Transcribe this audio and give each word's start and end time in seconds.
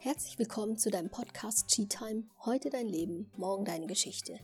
Herzlich 0.00 0.38
willkommen 0.38 0.78
zu 0.78 0.90
deinem 0.90 1.10
Podcast 1.10 1.66
Cheat 1.66 1.90
Time. 1.90 2.22
Heute 2.44 2.70
dein 2.70 2.86
Leben, 2.86 3.32
morgen 3.36 3.64
deine 3.64 3.88
Geschichte. 3.88 4.38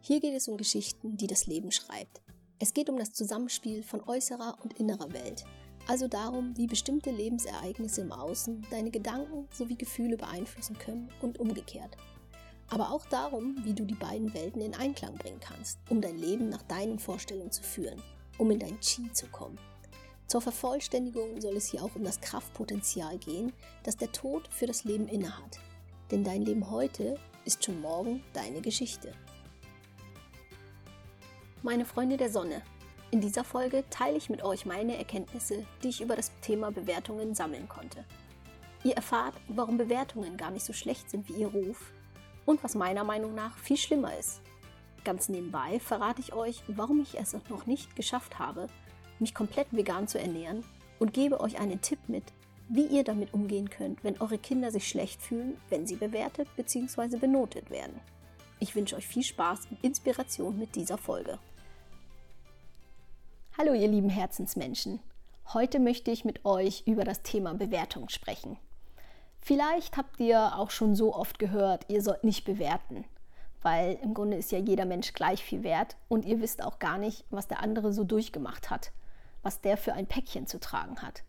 Hier 0.00 0.18
geht 0.18 0.34
es 0.34 0.48
um 0.48 0.56
Geschichten, 0.56 1.18
die 1.18 1.26
das 1.26 1.46
Leben 1.46 1.70
schreibt. 1.72 2.22
Es 2.58 2.72
geht 2.72 2.88
um 2.88 2.96
das 2.96 3.12
Zusammenspiel 3.12 3.82
von 3.82 4.00
äußerer 4.00 4.56
und 4.62 4.80
innerer 4.80 5.12
Welt. 5.12 5.44
Also 5.86 6.08
darum, 6.08 6.56
wie 6.56 6.66
bestimmte 6.66 7.10
Lebensereignisse 7.10 8.00
im 8.00 8.12
Außen 8.12 8.66
deine 8.70 8.90
Gedanken 8.90 9.46
sowie 9.52 9.76
Gefühle 9.76 10.16
beeinflussen 10.16 10.78
können 10.78 11.10
und 11.20 11.38
umgekehrt. 11.38 11.98
Aber 12.70 12.90
auch 12.90 13.04
darum, 13.04 13.62
wie 13.62 13.74
du 13.74 13.84
die 13.84 13.96
beiden 13.96 14.32
Welten 14.32 14.62
in 14.62 14.74
Einklang 14.74 15.16
bringen 15.16 15.40
kannst, 15.40 15.78
um 15.90 16.00
dein 16.00 16.16
Leben 16.16 16.48
nach 16.48 16.62
deinen 16.62 16.98
Vorstellungen 16.98 17.52
zu 17.52 17.62
führen, 17.62 18.00
um 18.38 18.50
in 18.50 18.58
dein 18.58 18.80
Chi 18.80 19.12
zu 19.12 19.26
kommen. 19.26 19.58
Zur 20.26 20.40
Vervollständigung 20.40 21.40
soll 21.40 21.56
es 21.56 21.66
hier 21.66 21.82
auch 21.84 21.94
um 21.94 22.04
das 22.04 22.20
Kraftpotenzial 22.20 23.18
gehen, 23.18 23.52
das 23.82 23.96
der 23.96 24.10
Tod 24.10 24.48
für 24.48 24.66
das 24.66 24.84
Leben 24.84 25.06
innehat. 25.06 25.58
Denn 26.10 26.24
dein 26.24 26.42
Leben 26.42 26.70
heute 26.70 27.16
ist 27.44 27.64
schon 27.64 27.80
morgen 27.80 28.22
deine 28.32 28.60
Geschichte. 28.60 29.12
Meine 31.62 31.84
Freunde 31.84 32.16
der 32.16 32.30
Sonne, 32.30 32.62
in 33.10 33.20
dieser 33.20 33.44
Folge 33.44 33.84
teile 33.90 34.16
ich 34.16 34.28
mit 34.28 34.42
euch 34.42 34.66
meine 34.66 34.98
Erkenntnisse, 34.98 35.64
die 35.82 35.88
ich 35.88 36.00
über 36.00 36.16
das 36.16 36.32
Thema 36.40 36.72
Bewertungen 36.72 37.34
sammeln 37.34 37.68
konnte. 37.68 38.04
Ihr 38.82 38.96
erfahrt, 38.96 39.34
warum 39.48 39.78
Bewertungen 39.78 40.36
gar 40.36 40.50
nicht 40.50 40.64
so 40.64 40.72
schlecht 40.72 41.08
sind 41.10 41.28
wie 41.28 41.34
ihr 41.34 41.46
Ruf 41.46 41.92
und 42.44 42.64
was 42.64 42.74
meiner 42.74 43.04
Meinung 43.04 43.34
nach 43.34 43.56
viel 43.56 43.76
schlimmer 43.76 44.18
ist. 44.18 44.40
Ganz 45.04 45.28
nebenbei 45.28 45.78
verrate 45.80 46.20
ich 46.20 46.32
euch, 46.32 46.62
warum 46.66 47.00
ich 47.00 47.18
es 47.18 47.34
noch 47.48 47.66
nicht 47.66 47.94
geschafft 47.94 48.38
habe, 48.38 48.68
mich 49.20 49.34
komplett 49.34 49.68
vegan 49.70 50.08
zu 50.08 50.18
ernähren 50.18 50.64
und 50.98 51.12
gebe 51.12 51.40
euch 51.40 51.58
einen 51.58 51.80
Tipp 51.80 51.98
mit, 52.08 52.24
wie 52.68 52.86
ihr 52.86 53.04
damit 53.04 53.34
umgehen 53.34 53.68
könnt, 53.70 54.02
wenn 54.04 54.20
eure 54.20 54.38
Kinder 54.38 54.70
sich 54.70 54.88
schlecht 54.88 55.20
fühlen, 55.20 55.60
wenn 55.68 55.86
sie 55.86 55.96
bewertet 55.96 56.48
bzw. 56.56 57.18
benotet 57.18 57.70
werden. 57.70 58.00
Ich 58.58 58.74
wünsche 58.74 58.96
euch 58.96 59.06
viel 59.06 59.22
Spaß 59.22 59.66
und 59.70 59.84
Inspiration 59.84 60.58
mit 60.58 60.74
dieser 60.74 60.96
Folge. 60.96 61.38
Hallo 63.58 63.74
ihr 63.74 63.88
lieben 63.88 64.08
Herzensmenschen. 64.08 65.00
Heute 65.52 65.78
möchte 65.78 66.10
ich 66.10 66.24
mit 66.24 66.44
euch 66.44 66.84
über 66.86 67.04
das 67.04 67.22
Thema 67.22 67.54
Bewertung 67.54 68.08
sprechen. 68.08 68.56
Vielleicht 69.40 69.98
habt 69.98 70.18
ihr 70.18 70.56
auch 70.56 70.70
schon 70.70 70.94
so 70.94 71.14
oft 71.14 71.38
gehört, 71.38 71.84
ihr 71.88 72.00
sollt 72.00 72.24
nicht 72.24 72.46
bewerten, 72.46 73.04
weil 73.60 73.98
im 74.02 74.14
Grunde 74.14 74.38
ist 74.38 74.50
ja 74.52 74.58
jeder 74.58 74.86
Mensch 74.86 75.12
gleich 75.12 75.44
viel 75.44 75.62
wert 75.62 75.96
und 76.08 76.24
ihr 76.24 76.40
wisst 76.40 76.64
auch 76.64 76.78
gar 76.78 76.96
nicht, 76.96 77.26
was 77.28 77.46
der 77.46 77.60
andere 77.60 77.92
so 77.92 78.04
durchgemacht 78.04 78.70
hat 78.70 78.90
was 79.44 79.60
der 79.60 79.76
für 79.76 79.92
ein 79.92 80.06
Päckchen 80.06 80.46
zu 80.46 80.58
tragen 80.58 81.00
hat. 81.02 81.22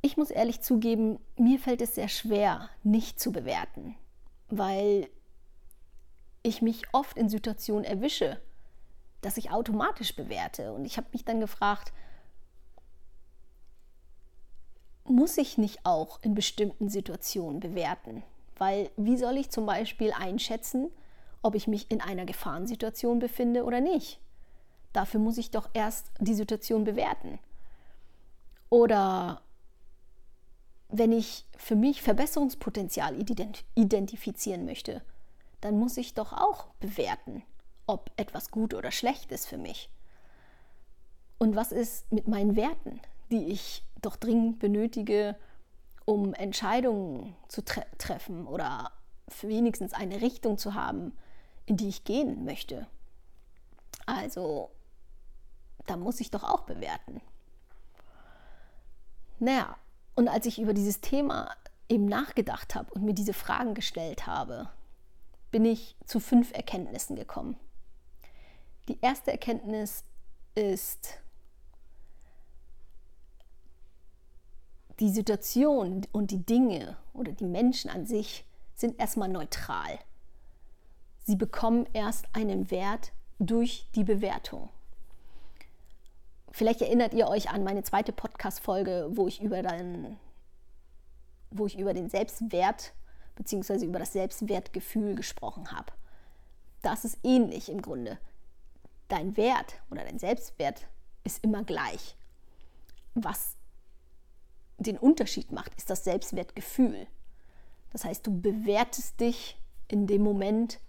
Ich 0.00 0.16
muss 0.16 0.30
ehrlich 0.30 0.60
zugeben, 0.60 1.18
mir 1.36 1.58
fällt 1.58 1.82
es 1.82 1.94
sehr 1.94 2.08
schwer, 2.08 2.70
nicht 2.84 3.18
zu 3.20 3.32
bewerten, 3.32 3.96
weil 4.48 5.08
ich 6.42 6.62
mich 6.62 6.84
oft 6.92 7.16
in 7.16 7.28
Situationen 7.28 7.84
erwische, 7.84 8.40
dass 9.20 9.36
ich 9.36 9.50
automatisch 9.50 10.14
bewerte. 10.14 10.72
Und 10.72 10.84
ich 10.84 10.96
habe 10.96 11.08
mich 11.12 11.24
dann 11.24 11.40
gefragt, 11.40 11.92
muss 15.04 15.36
ich 15.38 15.58
nicht 15.58 15.84
auch 15.84 16.20
in 16.22 16.34
bestimmten 16.34 16.88
Situationen 16.88 17.60
bewerten? 17.60 18.22
Weil 18.56 18.90
wie 18.96 19.16
soll 19.16 19.36
ich 19.36 19.50
zum 19.50 19.66
Beispiel 19.66 20.12
einschätzen, 20.12 20.90
ob 21.42 21.54
ich 21.54 21.66
mich 21.66 21.90
in 21.90 22.00
einer 22.00 22.24
Gefahrensituation 22.24 23.18
befinde 23.18 23.64
oder 23.64 23.80
nicht? 23.80 24.20
Dafür 24.96 25.20
muss 25.20 25.36
ich 25.36 25.50
doch 25.50 25.68
erst 25.74 26.10
die 26.20 26.32
Situation 26.32 26.84
bewerten. 26.84 27.38
Oder 28.70 29.42
wenn 30.88 31.12
ich 31.12 31.44
für 31.54 31.76
mich 31.76 32.00
Verbesserungspotenzial 32.00 33.14
identifizieren 33.74 34.64
möchte, 34.64 35.02
dann 35.60 35.78
muss 35.78 35.98
ich 35.98 36.14
doch 36.14 36.32
auch 36.32 36.68
bewerten, 36.80 37.42
ob 37.86 38.10
etwas 38.16 38.50
gut 38.50 38.72
oder 38.72 38.90
schlecht 38.90 39.32
ist 39.32 39.46
für 39.46 39.58
mich. 39.58 39.90
Und 41.36 41.56
was 41.56 41.72
ist 41.72 42.10
mit 42.10 42.26
meinen 42.26 42.56
Werten, 42.56 42.98
die 43.30 43.48
ich 43.48 43.84
doch 44.00 44.16
dringend 44.16 44.60
benötige, 44.60 45.36
um 46.06 46.32
Entscheidungen 46.32 47.36
zu 47.48 47.62
tre 47.62 47.84
treffen 47.98 48.46
oder 48.46 48.92
wenigstens 49.42 49.92
eine 49.92 50.22
Richtung 50.22 50.56
zu 50.56 50.72
haben, 50.72 51.12
in 51.66 51.76
die 51.76 51.88
ich 51.88 52.04
gehen 52.04 52.46
möchte? 52.46 52.86
Also 54.06 54.70
da 55.86 55.96
muss 55.96 56.20
ich 56.20 56.30
doch 56.30 56.44
auch 56.44 56.62
bewerten. 56.62 57.20
Naja, 59.38 59.76
und 60.14 60.28
als 60.28 60.46
ich 60.46 60.58
über 60.58 60.72
dieses 60.72 61.00
Thema 61.00 61.54
eben 61.88 62.06
nachgedacht 62.06 62.74
habe 62.74 62.92
und 62.94 63.04
mir 63.04 63.14
diese 63.14 63.34
Fragen 63.34 63.74
gestellt 63.74 64.26
habe, 64.26 64.70
bin 65.50 65.64
ich 65.64 65.96
zu 66.04 66.20
fünf 66.20 66.52
Erkenntnissen 66.52 67.16
gekommen. 67.16 67.56
Die 68.88 68.98
erste 69.00 69.32
Erkenntnis 69.32 70.04
ist, 70.54 71.20
die 75.00 75.10
Situation 75.10 76.06
und 76.12 76.30
die 76.30 76.44
Dinge 76.44 76.96
oder 77.12 77.32
die 77.32 77.44
Menschen 77.44 77.90
an 77.90 78.06
sich 78.06 78.44
sind 78.74 78.98
erstmal 78.98 79.28
neutral. 79.28 79.98
Sie 81.24 81.36
bekommen 81.36 81.86
erst 81.92 82.26
einen 82.32 82.70
Wert 82.70 83.12
durch 83.38 83.88
die 83.94 84.04
Bewertung. 84.04 84.70
Vielleicht 86.56 86.80
erinnert 86.80 87.12
ihr 87.12 87.28
euch 87.28 87.50
an 87.50 87.64
meine 87.64 87.82
zweite 87.82 88.14
Podcast-Folge, 88.14 89.10
wo 89.10 89.28
ich 89.28 89.42
über 89.42 89.62
den, 89.62 90.16
wo 91.50 91.66
ich 91.66 91.78
über 91.78 91.92
den 91.92 92.08
Selbstwert 92.08 92.94
bzw. 93.34 93.84
über 93.84 93.98
das 93.98 94.14
Selbstwertgefühl 94.14 95.16
gesprochen 95.16 95.70
habe. 95.70 95.92
Das 96.80 97.04
ist 97.04 97.18
ähnlich 97.22 97.68
im 97.68 97.82
Grunde. 97.82 98.16
Dein 99.08 99.36
Wert 99.36 99.74
oder 99.90 100.02
dein 100.02 100.18
Selbstwert 100.18 100.86
ist 101.24 101.44
immer 101.44 101.62
gleich. 101.62 102.16
Was 103.12 103.56
den 104.78 104.96
Unterschied 104.96 105.52
macht, 105.52 105.74
ist 105.74 105.90
das 105.90 106.04
Selbstwertgefühl. 106.04 107.06
Das 107.92 108.06
heißt, 108.06 108.26
du 108.26 108.40
bewertest 108.40 109.20
dich 109.20 109.58
in 109.88 110.06
dem 110.06 110.22
Moment 110.22 110.80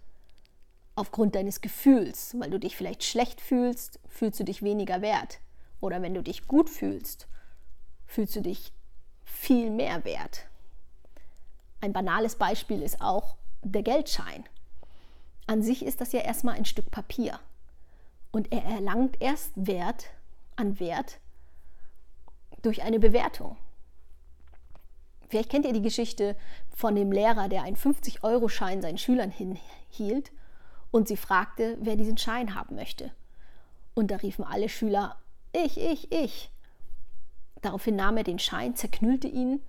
aufgrund 0.94 1.34
deines 1.34 1.60
Gefühls. 1.60 2.34
Weil 2.40 2.48
du 2.48 2.58
dich 2.58 2.74
vielleicht 2.74 3.04
schlecht 3.04 3.42
fühlst, 3.42 4.00
fühlst 4.08 4.40
du 4.40 4.44
dich 4.44 4.62
weniger 4.62 5.02
wert. 5.02 5.40
Oder 5.80 6.02
wenn 6.02 6.14
du 6.14 6.22
dich 6.22 6.46
gut 6.46 6.70
fühlst, 6.70 7.28
fühlst 8.06 8.36
du 8.36 8.42
dich 8.42 8.72
viel 9.24 9.70
mehr 9.70 10.04
wert. 10.04 10.46
Ein 11.80 11.92
banales 11.92 12.36
Beispiel 12.36 12.82
ist 12.82 13.00
auch 13.00 13.36
der 13.62 13.82
Geldschein. 13.82 14.44
An 15.46 15.62
sich 15.62 15.84
ist 15.84 16.00
das 16.00 16.12
ja 16.12 16.20
erstmal 16.20 16.56
ein 16.56 16.64
Stück 16.64 16.90
Papier. 16.90 17.38
Und 18.30 18.52
er 18.52 18.64
erlangt 18.64 19.16
erst 19.20 19.52
Wert 19.54 20.06
an 20.56 20.80
Wert 20.80 21.20
durch 22.62 22.82
eine 22.82 22.98
Bewertung. 22.98 23.56
Vielleicht 25.28 25.50
kennt 25.50 25.66
ihr 25.66 25.72
die 25.72 25.82
Geschichte 25.82 26.36
von 26.74 26.94
dem 26.94 27.12
Lehrer, 27.12 27.48
der 27.48 27.62
einen 27.62 27.76
50-Euro-Schein 27.76 28.82
seinen 28.82 28.98
Schülern 28.98 29.30
hinhielt 29.30 30.32
und 30.90 31.06
sie 31.06 31.16
fragte, 31.16 31.76
wer 31.80 31.96
diesen 31.96 32.16
Schein 32.16 32.54
haben 32.54 32.76
möchte. 32.76 33.12
Und 33.94 34.10
da 34.10 34.16
riefen 34.16 34.44
alle 34.44 34.68
Schüler, 34.68 35.16
ich, 35.52 35.78
ich, 35.78 36.12
ich. 36.12 36.50
Daraufhin 37.62 37.96
nahm 37.96 38.16
er 38.16 38.24
den 38.24 38.38
Schein, 38.38 38.76
zerknüllte 38.76 39.28
ihn, 39.28 39.60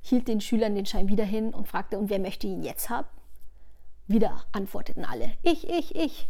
hielt 0.00 0.28
den 0.28 0.40
Schülern 0.40 0.74
den 0.74 0.86
Schein 0.86 1.08
wieder 1.08 1.24
hin 1.24 1.54
und 1.54 1.68
fragte, 1.68 1.98
und 1.98 2.10
wer 2.10 2.18
möchte 2.18 2.46
ihn 2.46 2.62
jetzt 2.62 2.90
haben? 2.90 3.08
Wieder 4.06 4.44
antworteten 4.52 5.04
alle, 5.04 5.32
ich, 5.42 5.68
ich, 5.68 5.94
ich. 5.94 6.28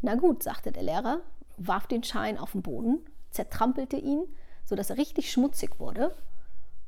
Na 0.00 0.14
gut, 0.14 0.42
sagte 0.42 0.72
der 0.72 0.82
Lehrer, 0.82 1.20
warf 1.56 1.86
den 1.86 2.02
Schein 2.02 2.38
auf 2.38 2.52
den 2.52 2.62
Boden, 2.62 2.98
zertrampelte 3.30 3.96
ihn, 3.96 4.24
sodass 4.64 4.90
er 4.90 4.96
richtig 4.96 5.30
schmutzig 5.30 5.78
wurde, 5.78 6.16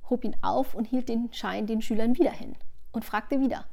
hob 0.09 0.25
ihn 0.25 0.37
auf 0.43 0.75
und 0.75 0.87
hielt 0.87 1.09
den 1.09 1.33
Schein 1.33 1.67
den 1.67 1.83
Schülern 1.83 2.19
wieder 2.19 2.33
hin 2.33 2.57
und 2.93 3.05
fragte 3.05 3.41
wieder, 3.41 3.67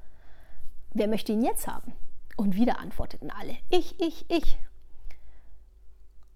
wer 0.94 1.08
möchte 1.08 1.32
ihn 1.32 1.44
jetzt 1.44 1.68
haben? 1.68 1.94
Und 2.36 2.56
wieder 2.56 2.80
antworteten 2.80 3.32
alle, 3.32 3.58
ich, 3.70 4.00
ich, 4.00 4.26
ich. 4.30 4.60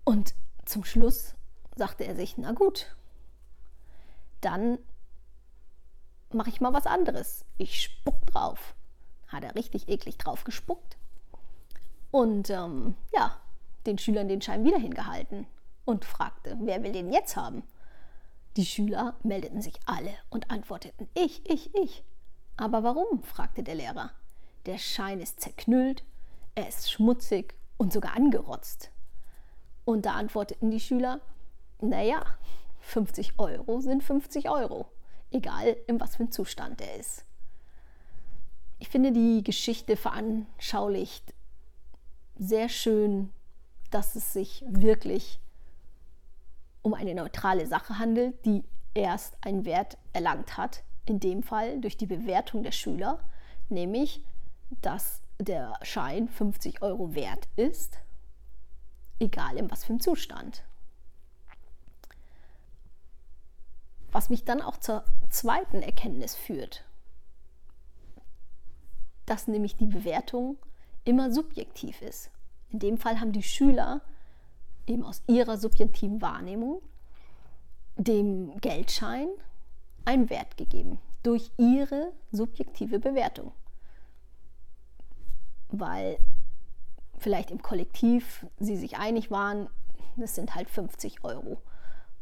Und 0.04 0.33
zum 0.66 0.84
Schluss 0.84 1.36
sagte 1.75 2.06
er 2.06 2.16
sich, 2.16 2.38
na 2.38 2.52
gut, 2.52 2.96
dann 4.42 4.80
mache 6.31 6.50
ich 6.50 6.62
mal 6.62 6.74
was 6.74 6.86
anderes. 6.86 7.46
Ich 7.58 7.81
spuck 7.81 8.25
drauf. 8.28 8.75
Hat 9.28 9.44
er 9.44 9.56
richtig 9.56 9.88
eklig 9.88 10.18
drauf 10.18 10.44
gespuckt. 10.44 10.98
Und 12.12 12.50
ähm, 12.50 12.96
ja, 13.13 13.40
den 13.86 13.98
Schülern 13.98 14.28
den 14.28 14.42
Schein 14.42 14.66
wieder 14.66 14.78
hingehalten 14.78 15.48
und 15.86 16.06
fragte, 16.06 16.58
wer 16.62 16.84
will 16.84 16.92
den 16.92 17.12
jetzt 17.12 17.36
haben? 17.36 17.64
Die 18.57 18.66
Schüler 18.66 19.16
meldeten 19.24 19.62
sich 19.62 19.80
alle 19.86 20.14
und 20.30 20.52
antworteten, 20.52 21.07
ich, 21.14 21.50
ich, 21.50 21.74
ich. 21.74 22.04
Aber 22.57 22.84
warum? 22.84 23.24
fragte 23.24 23.64
der 23.64 23.75
Lehrer. 23.75 24.12
Der 24.66 24.78
Schein 24.78 25.22
ist 25.22 25.40
zerknüllt, 25.40 26.04
er 26.54 26.68
ist 26.68 26.92
schmutzig 26.92 27.56
und 27.78 27.94
sogar 27.94 28.16
angerotzt. 28.16 28.91
Und 29.92 30.06
da 30.06 30.14
antworteten 30.14 30.72
die 30.72 30.80
Schüler, 30.80 31.20
naja, 31.82 32.24
50 32.80 33.34
Euro 33.38 33.82
sind 33.82 34.04
50 34.04 34.50
Euro. 34.50 34.86
egal 35.32 35.78
in 35.88 36.00
was 36.00 36.16
für 36.16 36.24
einem 36.24 36.32
Zustand 36.32 36.82
er 36.82 36.96
ist. 36.98 37.26
Ich 38.80 38.90
finde, 38.90 39.12
die 39.12 39.44
Geschichte 39.44 39.96
veranschaulicht 39.96 41.34
sehr 42.38 42.68
schön, 42.68 43.32
dass 43.92 44.16
es 44.16 44.34
sich 44.34 44.64
wirklich 44.68 45.40
um 46.82 46.94
eine 46.94 47.14
neutrale 47.14 47.66
Sache 47.66 47.98
handelt, 48.00 48.46
die 48.46 48.64
erst 48.94 49.38
einen 49.42 49.66
Wert 49.66 49.98
erlangt 50.14 50.58
hat, 50.58 50.84
in 51.06 51.20
dem 51.20 51.44
Fall 51.44 51.80
durch 51.80 51.96
die 51.96 52.08
Bewertung 52.08 52.64
der 52.64 52.72
Schüler, 52.72 53.20
nämlich 53.70 54.22
dass 54.82 55.22
der 55.40 55.74
Schein 55.82 56.28
50 56.28 56.82
Euro 56.82 57.14
wert 57.14 57.48
ist, 57.56 58.00
egal 59.21 59.57
in 59.57 59.69
was 59.71 59.83
für 59.83 59.91
einem 59.91 60.01
Zustand. 60.01 60.63
Was 64.12 64.29
mich 64.29 64.44
dann 64.44 64.62
auch 64.62 64.77
zur 64.77 65.06
zweiten 65.29 65.81
Erkenntnis 65.81 66.35
führt, 66.35 66.83
dass 69.25 69.47
nämlich 69.47 69.77
die 69.77 69.85
Bewertung 69.85 70.57
immer 71.06 71.31
subjektiv 71.31 72.01
ist. 72.01 72.29
In 72.69 72.79
dem 72.79 72.97
Fall 72.97 73.19
haben 73.21 73.31
die 73.31 73.44
Schüler 73.44 74.01
eben 74.88 75.03
aus 75.03 75.21
ihrer 75.27 75.57
subjektiven 75.57 76.21
Wahrnehmung 76.21 76.81
dem 77.95 78.59
Geldschein 78.59 79.27
einen 80.06 80.29
Wert 80.29 80.57
gegeben 80.57 81.00
durch 81.23 81.51
ihre 81.57 82.12
subjektive 82.31 83.00
Bewertung. 83.00 83.51
Weil 85.69 86.18
vielleicht 87.21 87.51
im 87.51 87.62
Kollektiv 87.62 88.45
sie 88.59 88.75
sich 88.75 88.97
einig 88.97 89.31
waren, 89.31 89.69
das 90.15 90.35
sind 90.35 90.56
halt 90.56 90.69
50 90.69 91.23
Euro, 91.23 91.62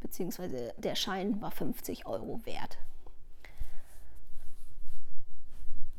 beziehungsweise 0.02 0.74
der 0.78 0.96
Schein 0.96 1.42
war 1.42 1.52
50 1.52 2.06
Euro 2.06 2.42
wert. 2.46 2.78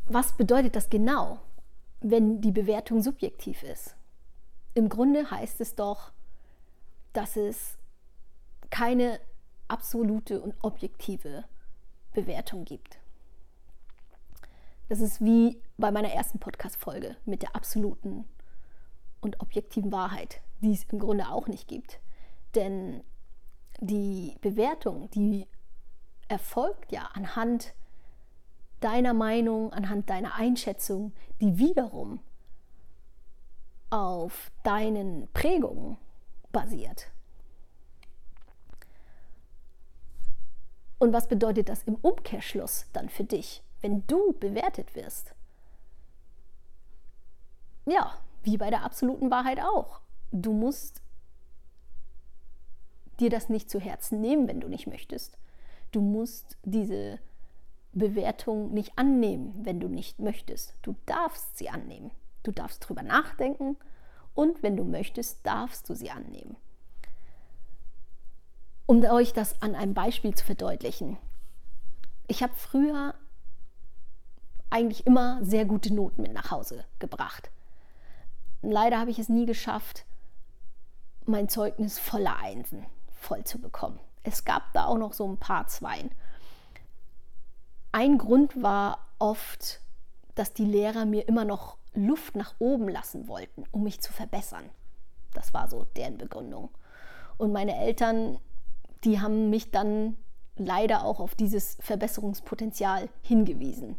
Was 0.06 0.32
bedeutet 0.32 0.76
das 0.76 0.90
genau, 0.90 1.38
wenn 2.00 2.40
die 2.40 2.52
Bewertung 2.52 3.00
subjektiv 3.00 3.62
ist? 3.62 3.96
Im 4.74 4.88
Grunde 4.88 5.30
heißt 5.30 5.60
es 5.60 5.74
doch, 5.74 6.12
dass 7.12 7.36
es 7.36 7.78
keine 8.70 9.20
absolute 9.68 10.40
und 10.40 10.54
objektive 10.62 11.44
Bewertung 12.12 12.64
gibt. 12.64 12.98
Das 14.88 15.00
ist 15.00 15.20
wie 15.24 15.60
bei 15.78 15.90
meiner 15.90 16.12
ersten 16.12 16.40
Podcast-Folge 16.40 17.16
mit 17.24 17.42
der 17.42 17.54
absoluten 17.54 18.28
und 19.20 19.40
objektiven 19.40 19.92
Wahrheit, 19.92 20.40
die 20.60 20.72
es 20.72 20.84
im 20.84 20.98
Grunde 20.98 21.28
auch 21.28 21.46
nicht 21.46 21.68
gibt. 21.68 22.00
Denn 22.54 23.02
die 23.80 24.36
Bewertung, 24.40 25.10
die 25.10 25.46
erfolgt 26.28 26.92
ja 26.92 27.08
anhand 27.14 27.74
deiner 28.80 29.14
Meinung, 29.14 29.72
anhand 29.72 30.08
deiner 30.08 30.34
Einschätzung, 30.34 31.12
die 31.40 31.58
wiederum 31.58 32.20
auf 33.90 34.50
deinen 34.62 35.28
Prägungen 35.32 35.96
basiert. 36.52 37.10
Und 40.98 41.12
was 41.12 41.28
bedeutet 41.28 41.68
das 41.68 41.82
im 41.84 41.96
Umkehrschluss 41.96 42.86
dann 42.92 43.08
für 43.08 43.24
dich, 43.24 43.62
wenn 43.80 44.06
du 44.06 44.34
bewertet 44.34 44.94
wirst? 44.94 45.34
Ja, 47.86 48.18
wie 48.42 48.56
bei 48.56 48.70
der 48.70 48.84
absoluten 48.84 49.30
Wahrheit 49.30 49.60
auch. 49.60 50.00
Du 50.32 50.52
musst 50.52 51.02
dir 53.18 53.30
das 53.30 53.48
nicht 53.48 53.70
zu 53.70 53.78
Herzen 53.80 54.20
nehmen, 54.20 54.48
wenn 54.48 54.60
du 54.60 54.68
nicht 54.68 54.86
möchtest. 54.86 55.36
Du 55.92 56.00
musst 56.00 56.56
diese 56.64 57.18
Bewertung 57.92 58.72
nicht 58.72 58.96
annehmen, 58.96 59.54
wenn 59.64 59.80
du 59.80 59.88
nicht 59.88 60.20
möchtest. 60.20 60.74
Du 60.82 60.94
darfst 61.06 61.58
sie 61.58 61.68
annehmen. 61.68 62.10
Du 62.42 62.52
darfst 62.52 62.88
drüber 62.88 63.02
nachdenken 63.02 63.76
und 64.34 64.62
wenn 64.62 64.76
du 64.76 64.84
möchtest, 64.84 65.44
darfst 65.44 65.88
du 65.88 65.94
sie 65.94 66.10
annehmen. 66.10 66.56
Um 68.86 69.04
euch 69.04 69.32
das 69.32 69.60
an 69.60 69.74
einem 69.74 69.94
Beispiel 69.94 70.34
zu 70.34 70.44
verdeutlichen. 70.44 71.16
Ich 72.26 72.42
habe 72.42 72.54
früher 72.54 73.14
eigentlich 74.70 75.06
immer 75.06 75.44
sehr 75.44 75.64
gute 75.64 75.92
Noten 75.92 76.22
mit 76.22 76.32
nach 76.32 76.50
Hause 76.50 76.84
gebracht. 76.98 77.50
Leider 78.62 78.98
habe 78.98 79.10
ich 79.10 79.18
es 79.18 79.28
nie 79.28 79.46
geschafft, 79.46 80.04
mein 81.26 81.48
Zeugnis 81.48 81.98
voller 81.98 82.38
Einsen 82.38 82.86
voll 83.12 83.44
zu 83.44 83.58
bekommen. 83.58 83.98
Es 84.22 84.44
gab 84.44 84.72
da 84.72 84.86
auch 84.86 84.98
noch 84.98 85.12
so 85.12 85.26
ein 85.26 85.38
paar 85.38 85.66
Zweien. 85.66 86.10
Ein 87.92 88.18
Grund 88.18 88.62
war 88.62 89.06
oft, 89.18 89.80
dass 90.34 90.52
die 90.52 90.64
Lehrer 90.64 91.04
mir 91.04 91.26
immer 91.28 91.44
noch 91.44 91.76
Luft 91.94 92.36
nach 92.36 92.54
oben 92.58 92.88
lassen 92.88 93.28
wollten, 93.28 93.64
um 93.72 93.82
mich 93.82 94.00
zu 94.00 94.12
verbessern. 94.12 94.68
Das 95.34 95.54
war 95.54 95.68
so 95.68 95.84
deren 95.96 96.18
Begründung. 96.18 96.70
Und 97.36 97.52
meine 97.52 97.76
Eltern, 97.76 98.38
die 99.04 99.20
haben 99.20 99.50
mich 99.50 99.70
dann 99.70 100.16
leider 100.56 101.04
auch 101.04 101.20
auf 101.20 101.34
dieses 101.34 101.76
Verbesserungspotenzial 101.80 103.08
hingewiesen 103.22 103.96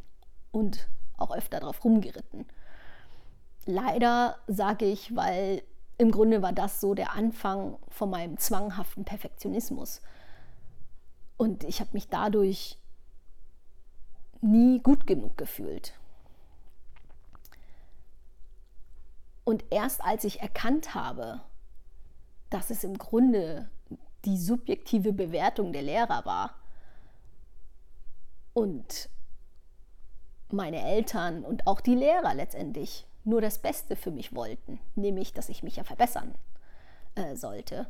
und 0.52 0.88
auch 1.18 1.36
öfter 1.36 1.60
darauf 1.60 1.84
rumgeritten. 1.84 2.46
Leider 3.72 4.38
sage 4.48 4.84
ich, 4.84 5.16
weil 5.16 5.64
im 5.98 6.12
Grunde 6.12 6.42
war 6.42 6.52
das 6.52 6.82
so 6.82 6.94
der 6.94 7.14
Anfang 7.14 7.78
von 7.88 8.10
meinem 8.10 8.38
zwanghaften 8.38 9.06
Perfektionismus. 9.06 10.02
Und 11.38 11.64
ich 11.64 11.80
habe 11.80 11.92
mich 11.94 12.10
dadurch 12.10 12.78
nie 14.42 14.80
gut 14.80 15.08
genug 15.08 15.38
gefühlt. 15.38 15.94
Und 19.46 19.64
erst 19.70 20.04
als 20.04 20.26
ich 20.26 20.42
erkannt 20.42 20.94
habe, 20.94 21.40
dass 22.50 22.72
es 22.72 22.84
im 22.84 22.98
Grunde 22.98 23.70
die 24.26 24.38
subjektive 24.38 25.14
Bewertung 25.14 25.72
der 25.72 25.84
Lehrer 25.84 26.26
war 26.26 26.56
und 28.54 29.10
meine 30.50 30.82
Eltern 30.82 31.46
und 31.46 31.68
auch 31.68 31.80
die 31.80 31.96
Lehrer 31.96 32.34
letztendlich 32.34 33.06
nur 33.24 33.42
das 33.42 33.60
Beste 33.60 33.96
für 33.96 34.12
mich 34.12 34.34
wollten, 34.34 34.80
nämlich 34.96 35.34
dass 35.34 35.50
ich 35.50 35.64
mich 35.64 35.76
ja 35.76 35.84
verbessern 35.84 36.34
äh, 37.16 37.36
sollte, 37.36 37.90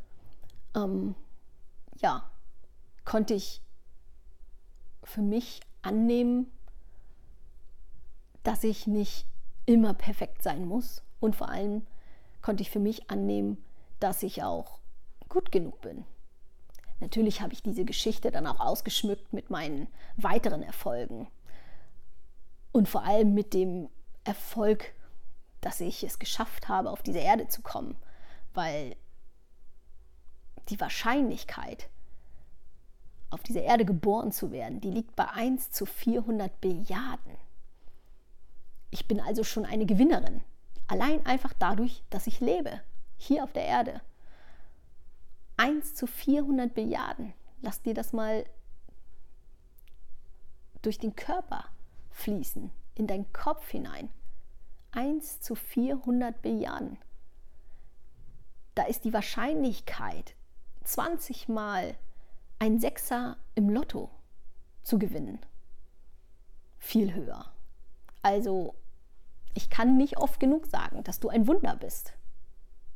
ähm, 0.75 1.15
ja, 1.95 2.29
konnte 3.05 3.33
ich 3.33 3.61
für 5.03 5.21
mich 5.21 5.61
annehmen, 5.81 6.51
dass 8.43 8.63
ich 8.63 8.87
nicht 8.87 9.25
immer 9.65 9.93
perfekt 9.93 10.41
sein 10.43 10.65
muss. 10.65 11.03
Und 11.19 11.35
vor 11.35 11.49
allem 11.49 11.85
konnte 12.41 12.63
ich 12.63 12.71
für 12.71 12.79
mich 12.79 13.09
annehmen, 13.09 13.63
dass 13.99 14.23
ich 14.23 14.43
auch 14.43 14.79
gut 15.29 15.51
genug 15.51 15.81
bin. 15.81 16.05
Natürlich 16.99 17.41
habe 17.41 17.53
ich 17.53 17.63
diese 17.63 17.85
Geschichte 17.85 18.31
dann 18.31 18.47
auch 18.47 18.59
ausgeschmückt 18.59 19.33
mit 19.33 19.49
meinen 19.49 19.87
weiteren 20.17 20.63
Erfolgen. 20.63 21.27
Und 22.71 22.87
vor 22.87 23.03
allem 23.03 23.33
mit 23.33 23.53
dem 23.53 23.89
Erfolg, 24.23 24.93
dass 25.61 25.79
ich 25.79 26.03
es 26.03 26.19
geschafft 26.19 26.67
habe, 26.67 26.89
auf 26.89 27.03
diese 27.03 27.19
Erde 27.19 27.47
zu 27.47 27.61
kommen, 27.61 27.95
weil 28.53 28.95
die 30.69 30.79
Wahrscheinlichkeit, 30.79 31.89
auf 33.29 33.43
dieser 33.43 33.61
Erde 33.61 33.85
geboren 33.85 34.31
zu 34.31 34.51
werden, 34.51 34.81
die 34.81 34.91
liegt 34.91 35.15
bei 35.15 35.29
1 35.29 35.71
zu 35.71 35.85
400 35.85 36.59
Billiarden. 36.59 37.37
Ich 38.89 39.07
bin 39.07 39.21
also 39.21 39.43
schon 39.43 39.65
eine 39.65 39.85
Gewinnerin. 39.85 40.41
Allein 40.87 41.25
einfach 41.25 41.53
dadurch, 41.57 42.03
dass 42.09 42.27
ich 42.27 42.41
lebe, 42.41 42.81
hier 43.17 43.43
auf 43.43 43.53
der 43.53 43.65
Erde. 43.65 44.01
1 45.55 45.95
zu 45.95 46.07
400 46.07 46.73
Billiarden. 46.73 47.33
Lass 47.61 47.81
dir 47.81 47.93
das 47.93 48.11
mal 48.11 48.43
durch 50.81 50.97
den 50.97 51.15
Körper 51.15 51.65
fließen, 52.09 52.71
in 52.95 53.07
deinen 53.07 53.31
Kopf 53.31 53.69
hinein. 53.69 54.09
1 54.91 55.41
zu 55.41 55.55
400 55.55 56.41
Billiarden. 56.41 56.97
Da 58.75 58.83
ist 58.83 59.03
die 59.03 59.13
Wahrscheinlichkeit, 59.13 60.35
20 60.83 61.47
Mal 61.49 61.95
ein 62.59 62.79
Sechser 62.79 63.37
im 63.55 63.69
Lotto 63.69 64.09
zu 64.83 64.97
gewinnen, 64.99 65.39
viel 66.77 67.13
höher. 67.13 67.51
Also 68.21 68.75
ich 69.53 69.69
kann 69.69 69.97
nicht 69.97 70.17
oft 70.17 70.39
genug 70.39 70.67
sagen, 70.67 71.03
dass 71.03 71.19
du 71.19 71.29
ein 71.29 71.47
Wunder 71.47 71.75
bist, 71.75 72.13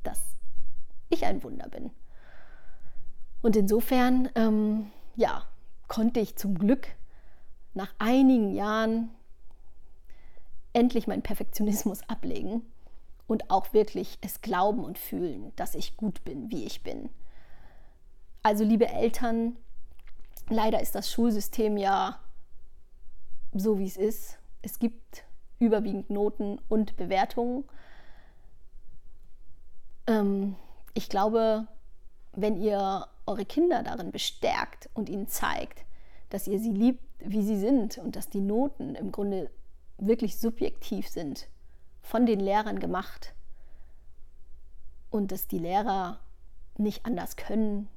dass 0.04 0.22
ich 1.10 1.26
ein 1.26 1.44
Wunder 1.44 1.68
bin. 1.70 1.92
Und 3.42 3.56
insofern, 3.56 4.30
ähm, 4.36 4.92
ja, 5.16 5.46
konnte 5.88 6.20
ich 6.20 6.36
zum 6.36 6.58
Glück 6.58 6.88
nach 7.74 7.94
einigen 8.00 8.56
Jahren 8.56 9.12
endlich 10.76 11.08
meinen 11.08 11.24
Perfektionismus 11.24 12.02
ablegen 12.08 12.62
und 13.28 13.50
auch 13.50 13.74
wirklich 13.74 14.18
es 14.22 14.42
glauben 14.42 14.84
und 14.84 15.00
fühlen, 15.00 15.52
dass 15.56 15.76
ich 15.76 15.98
gut 15.98 16.24
bin, 16.24 16.52
wie 16.52 16.66
ich 16.66 16.84
bin. 16.84 17.10
Also 18.44 18.64
liebe 18.64 18.88
Eltern, 18.88 19.58
Leider 20.50 20.80
ist 20.80 20.94
das 20.94 21.12
Schulsystem 21.12 21.78
ja 21.78 22.20
so, 23.54 23.80
wie 23.80 23.88
es 23.88 23.98
ist. 23.98 24.38
Es 24.62 24.80
gibt 24.80 25.24
überwiegend 25.60 26.10
Noten 26.10 26.60
und 26.70 26.96
Bewertungen. 26.98 27.64
Ähm, 30.08 30.56
ich 30.94 31.10
glaube, 31.10 31.68
wenn 32.34 32.62
ihr 32.62 33.08
eure 33.26 33.46
Kinder 33.46 33.82
darin 33.82 34.12
bestärkt 34.12 34.90
und 34.94 35.10
ihnen 35.10 35.28
zeigt, 35.28 35.84
dass 36.30 36.48
ihr 36.48 36.60
sie 36.60 36.72
liebt, 36.72 37.04
wie 37.20 37.42
sie 37.42 37.58
sind 37.58 37.98
und 37.98 38.16
dass 38.16 38.30
die 38.30 38.42
Noten 38.42 38.94
im 38.94 39.12
Grunde 39.12 39.50
wirklich 39.98 40.40
subjektiv 40.40 41.08
sind, 41.08 41.48
von 42.02 42.26
den 42.26 42.40
Lehrern 42.40 42.80
gemacht 42.80 43.34
und 45.10 45.32
dass 45.32 45.48
die 45.48 45.60
Lehrer 45.60 46.20
nicht 46.78 47.06
anders 47.06 47.36
können 47.36 47.88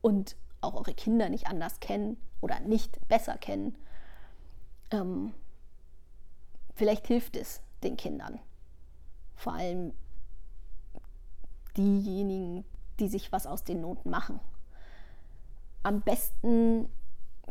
und 0.00 0.36
auch 0.60 0.74
eure 0.74 0.94
Kinder 0.94 1.28
nicht 1.28 1.48
anders 1.48 1.80
kennen 1.80 2.16
oder 2.40 2.60
nicht 2.60 3.06
besser 3.08 3.36
kennen, 3.36 3.76
ähm, 4.90 5.34
vielleicht 6.74 7.06
hilft 7.06 7.36
es 7.36 7.60
den 7.82 7.96
Kindern. 7.96 8.38
Vor 9.34 9.54
allem 9.54 9.92
diejenigen, 11.76 12.64
die 12.98 13.08
sich 13.08 13.32
was 13.32 13.46
aus 13.46 13.64
den 13.64 13.80
Noten 13.80 14.10
machen. 14.10 14.40
Am 15.82 16.00
besten, 16.00 16.88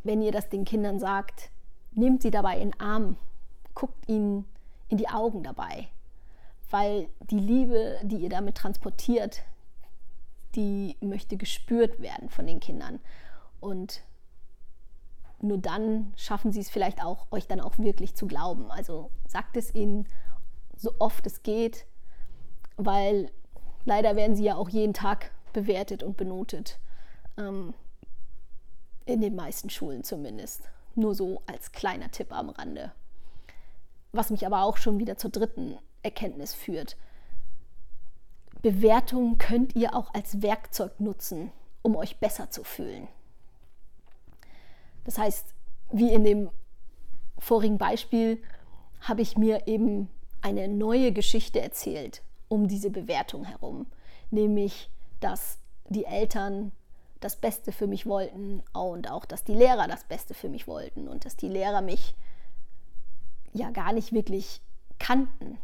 wenn 0.04 0.22
ihr 0.22 0.32
das 0.32 0.50
den 0.50 0.66
Kindern 0.66 1.00
sagt, 1.00 1.52
nehmt 1.92 2.22
sie 2.22 2.32
dabei 2.32 2.60
in 2.60 2.72
den 2.72 2.80
Arm, 2.80 3.18
guckt 3.76 4.10
ihnen 4.10 4.46
in 4.90 4.98
die 4.98 5.10
Augen 5.10 5.44
dabei, 5.44 5.88
weil 6.70 7.10
die 7.30 7.40
Liebe, 7.40 8.00
die 8.04 8.18
ihr 8.18 8.30
damit 8.30 8.56
transportiert, 8.56 9.44
die 10.56 10.96
möchte 11.02 11.38
gespürt 11.38 12.02
werden 12.02 12.30
von 12.30 12.48
den 12.48 12.60
Kindern. 12.60 13.00
Und 13.60 14.02
nur 15.42 15.58
dann 15.58 16.14
schaffen 16.16 16.52
sie 16.52 16.62
es 16.62 16.70
vielleicht 16.70 17.04
auch, 17.04 17.28
euch 17.32 17.48
dann 17.48 17.60
auch 17.60 17.78
wirklich 17.78 18.16
zu 18.16 18.26
glauben. 18.26 18.72
Also 18.72 19.12
sagt 19.28 19.58
es 19.58 19.76
ihnen 19.76 20.08
so 20.76 20.94
oft 21.00 21.26
es 21.28 21.44
geht, 21.44 21.86
weil 22.78 23.32
leider 23.86 24.16
werden 24.16 24.36
sie 24.36 24.46
ja 24.46 24.56
auch 24.56 24.70
jeden 24.70 24.94
Tag 24.94 25.32
bewertet 25.54 26.04
und 26.04 26.18
benotet. 26.18 26.80
Ähm, 27.38 27.74
in 29.06 29.22
den 29.22 29.36
meisten 29.36 29.70
Schulen 29.70 30.04
zumindest. 30.04 30.62
Nur 30.96 31.14
so 31.14 31.42
als 31.46 31.72
kleiner 31.72 32.10
Tipp 32.10 32.32
am 32.32 32.50
Rande. 32.50 32.92
Was 34.16 34.30
mich 34.30 34.46
aber 34.46 34.64
auch 34.64 34.78
schon 34.78 35.00
wieder 35.00 35.18
zur 35.18 35.30
dritten 35.30 35.78
Erkenntnis 36.02 36.54
führt. 36.54 36.96
Bewertungen 38.62 39.38
könnt 39.38 39.76
ihr 39.76 39.96
auch 39.96 40.14
als 40.14 40.42
Werkzeug 40.42 41.00
nutzen, 41.00 41.52
um 41.82 41.96
euch 41.96 42.18
besser 42.18 42.50
zu 42.50 42.64
fühlen. 42.64 43.08
Das 45.04 45.18
heißt, 45.18 45.46
wie 45.92 46.12
in 46.12 46.24
dem 46.24 46.50
vorigen 47.38 47.78
Beispiel 47.78 48.42
habe 49.02 49.22
ich 49.22 49.38
mir 49.38 49.68
eben 49.68 50.10
eine 50.42 50.68
neue 50.68 51.12
Geschichte 51.12 51.62
erzählt 51.62 52.22
um 52.48 52.68
diese 52.68 52.90
Bewertung 52.90 53.44
herum, 53.44 53.88
nämlich 54.32 54.90
dass 55.20 55.58
die 55.90 56.06
Eltern 56.06 56.72
das 57.20 57.36
Beste 57.36 57.72
für 57.72 57.88
mich 57.88 58.06
wollten 58.06 58.62
und 58.74 59.10
auch, 59.10 59.26
dass 59.26 59.44
die 59.44 59.54
Lehrer 59.56 59.88
das 59.88 60.04
Beste 60.04 60.34
für 60.34 60.50
mich 60.50 60.68
wollten 60.68 61.08
und 61.08 61.26
dass 61.26 61.36
die 61.36 61.48
Lehrer 61.48 61.82
mich 61.82 62.14
ja 63.56 63.72
gar 63.72 63.94
nicht 63.94 64.12
wirklich 64.12 64.62
kannten. 65.00 65.58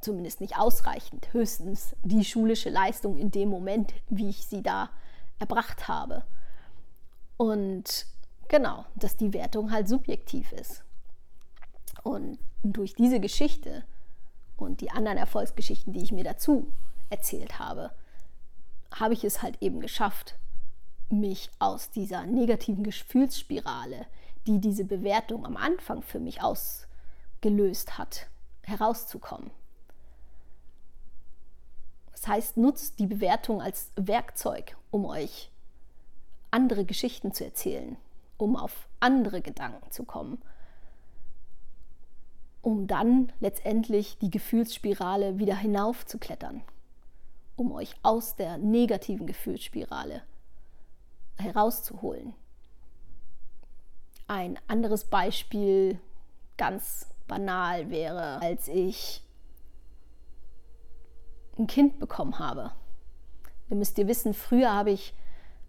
Zumindest 0.00 0.40
nicht 0.40 0.56
ausreichend, 0.56 1.32
höchstens 1.32 1.94
die 2.02 2.24
schulische 2.24 2.70
Leistung 2.70 3.18
in 3.18 3.30
dem 3.30 3.48
Moment, 3.48 3.92
wie 4.08 4.30
ich 4.30 4.46
sie 4.46 4.62
da 4.62 4.90
erbracht 5.38 5.88
habe. 5.88 6.24
Und 7.36 8.06
genau, 8.48 8.84
dass 8.96 9.16
die 9.16 9.32
Wertung 9.32 9.72
halt 9.72 9.88
subjektiv 9.88 10.52
ist. 10.52 10.82
Und 12.02 12.38
durch 12.62 12.94
diese 12.94 13.20
Geschichte 13.20 13.84
und 14.56 14.80
die 14.80 14.90
anderen 14.90 15.18
Erfolgsgeschichten, 15.18 15.92
die 15.92 16.02
ich 16.02 16.12
mir 16.12 16.24
dazu 16.24 16.70
erzählt 17.10 17.58
habe, 17.58 17.90
habe 18.94 19.14
ich 19.14 19.24
es 19.24 19.42
halt 19.42 19.60
eben 19.62 19.80
geschafft, 19.80 20.36
mich 21.08 21.50
aus 21.58 21.90
dieser 21.90 22.26
negativen 22.26 22.84
Gefühlsspirale, 22.84 24.06
die 24.46 24.58
diese 24.58 24.84
Bewertung 24.84 25.44
am 25.44 25.56
Anfang 25.56 26.02
für 26.02 26.20
mich 26.20 26.40
ausgelöst 26.42 27.98
hat, 27.98 28.26
herauszukommen. 28.62 29.50
Das 32.12 32.28
heißt, 32.28 32.56
nutzt 32.56 32.98
die 32.98 33.06
Bewertung 33.06 33.62
als 33.62 33.92
Werkzeug, 33.96 34.76
um 34.90 35.06
euch 35.06 35.50
andere 36.50 36.84
Geschichten 36.84 37.32
zu 37.32 37.44
erzählen, 37.44 37.96
um 38.36 38.56
auf 38.56 38.88
andere 38.98 39.40
Gedanken 39.40 39.90
zu 39.90 40.04
kommen, 40.04 40.42
um 42.62 42.86
dann 42.86 43.32
letztendlich 43.40 44.18
die 44.18 44.30
Gefühlsspirale 44.30 45.38
wieder 45.38 45.56
hinaufzuklettern, 45.56 46.62
um 47.56 47.72
euch 47.72 47.94
aus 48.02 48.36
der 48.36 48.58
negativen 48.58 49.26
Gefühlsspirale 49.26 50.22
herauszuholen. 51.38 52.34
Ein 54.30 54.60
anderes 54.68 55.06
Beispiel, 55.06 55.98
ganz 56.56 57.08
banal, 57.26 57.90
wäre, 57.90 58.40
als 58.40 58.68
ich 58.68 59.24
ein 61.58 61.66
Kind 61.66 61.98
bekommen 61.98 62.38
habe. 62.38 62.70
Ihr 63.70 63.76
müsst 63.76 63.98
ihr 63.98 64.06
wissen, 64.06 64.32
früher 64.32 64.72
habe 64.72 64.92
ich 64.92 65.14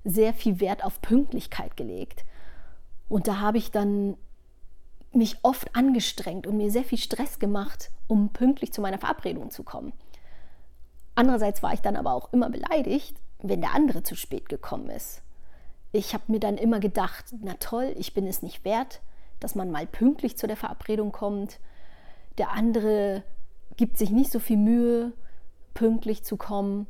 sehr 0.03 0.35
viel 0.35 0.59
Wert 0.59 0.85
auf 0.85 1.01
Pünktlichkeit 1.01 1.75
gelegt. 1.75 2.23
Und 3.09 3.27
da 3.27 3.39
habe 3.39 3.57
ich 3.57 3.71
dann 3.71 4.15
mich 5.11 5.37
oft 5.41 5.75
angestrengt 5.75 6.45
und 6.45 6.57
mir 6.57 6.69
sehr 6.69 6.83
viel 6.83 6.99
Stress 6.99 7.39
gemacht, 7.39 7.89
um 8.05 8.29
pünktlich 8.29 8.71
zu 8.71 8.81
meiner 8.81 8.99
Verabredung 8.99 9.49
zu 9.49 9.63
kommen. 9.63 9.91
Andererseits 11.15 11.63
war 11.63 11.73
ich 11.73 11.81
dann 11.81 11.95
aber 11.95 12.13
auch 12.13 12.31
immer 12.31 12.51
beleidigt, 12.51 13.17
wenn 13.39 13.61
der 13.61 13.73
andere 13.73 14.03
zu 14.03 14.15
spät 14.15 14.49
gekommen 14.49 14.91
ist. 14.91 15.23
Ich 15.91 16.13
habe 16.13 16.23
mir 16.27 16.39
dann 16.39 16.57
immer 16.57 16.79
gedacht, 16.79 17.25
na 17.41 17.55
toll, 17.55 17.93
ich 17.97 18.13
bin 18.13 18.25
es 18.25 18.41
nicht 18.41 18.63
wert, 18.63 19.01
dass 19.39 19.55
man 19.55 19.71
mal 19.71 19.85
pünktlich 19.87 20.37
zu 20.37 20.47
der 20.47 20.57
Verabredung 20.57 21.11
kommt. 21.11 21.59
Der 22.37 22.51
andere 22.51 23.23
gibt 23.75 23.97
sich 23.97 24.09
nicht 24.09 24.31
so 24.31 24.39
viel 24.39 24.57
Mühe, 24.57 25.13
pünktlich 25.73 26.23
zu 26.23 26.37
kommen. 26.37 26.87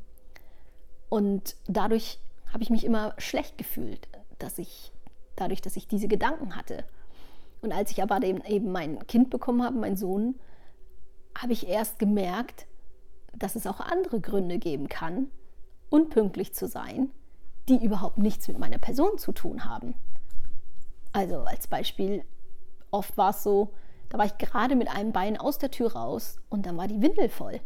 Und 1.10 1.55
dadurch 1.67 2.20
habe 2.53 2.63
ich 2.63 2.70
mich 2.70 2.86
immer 2.86 3.15
schlecht 3.17 3.58
gefühlt, 3.58 4.08
dass 4.39 4.60
ich, 4.60 4.91
dadurch, 5.36 5.62
dass 5.62 5.75
ich 5.77 5.88
diese 5.88 6.08
Gedanken 6.08 6.55
hatte. 6.55 6.84
Und 7.62 7.72
als 7.72 7.91
ich 7.91 8.03
aber 8.03 8.22
eben 8.24 8.72
mein 8.72 9.05
Kind 9.08 9.29
bekommen 9.29 9.63
habe, 9.63 9.77
meinen 9.77 9.98
Sohn, 9.98 10.36
habe 11.38 11.53
ich 11.53 11.67
erst 11.67 12.00
gemerkt, 12.00 12.67
dass 13.34 13.55
es 13.55 13.67
auch 13.67 13.79
andere 13.79 14.20
Gründe 14.20 14.60
geben 14.60 14.89
kann, 14.89 15.31
unpünktlich 15.89 16.53
zu 16.53 16.67
sein, 16.67 17.12
die 17.70 17.84
überhaupt 17.84 18.18
nichts 18.18 18.48
mit 18.48 18.60
meiner 18.60 18.77
Person 18.77 19.18
zu 19.18 19.32
tun 19.32 19.65
haben. 19.65 19.94
Also 21.13 21.39
als 21.41 21.68
Beispiel, 21.68 22.24
oft 22.89 23.18
war 23.18 23.32
es 23.32 23.44
so, 23.44 23.74
da 24.10 24.18
war 24.18 24.25
ich 24.25 24.38
gerade 24.38 24.75
mit 24.75 24.89
einem 24.89 25.12
Bein 25.12 25.38
aus 25.38 25.58
der 25.58 25.72
Tür 25.72 25.94
raus 25.94 26.39
und 26.50 26.65
dann 26.65 26.77
war 26.77 26.88
die 26.88 27.01
Windel 27.01 27.30
voll. 27.30 27.62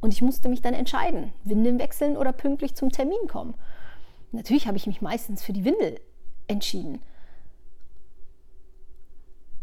Und 0.00 0.12
ich 0.12 0.22
musste 0.22 0.48
mich 0.48 0.62
dann 0.62 0.74
entscheiden, 0.74 1.32
Windeln 1.44 1.78
wechseln 1.78 2.16
oder 2.16 2.32
pünktlich 2.32 2.74
zum 2.74 2.90
Termin 2.90 3.26
kommen. 3.28 3.54
Natürlich 4.32 4.66
habe 4.66 4.76
ich 4.76 4.86
mich 4.86 5.00
meistens 5.00 5.42
für 5.42 5.52
die 5.52 5.64
Windel 5.64 6.00
entschieden 6.46 7.00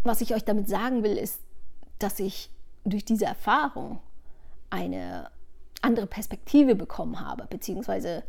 was 0.03 0.21
ich 0.21 0.33
euch 0.33 0.43
damit 0.43 0.67
sagen 0.67 1.03
will, 1.03 1.17
ist, 1.17 1.41
dass 1.99 2.19
ich 2.19 2.49
durch 2.83 3.05
diese 3.05 3.25
Erfahrung 3.25 3.99
eine 4.69 5.29
andere 5.81 6.07
Perspektive 6.07 6.75
bekommen 6.75 7.19
habe, 7.19 7.45
beziehungsweise 7.47 8.23